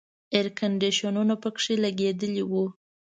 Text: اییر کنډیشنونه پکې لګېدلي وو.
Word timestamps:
اییر 0.33 0.47
کنډیشنونه 0.59 1.35
پکې 1.41 1.73
لګېدلي 1.83 2.43
وو. 2.51 2.65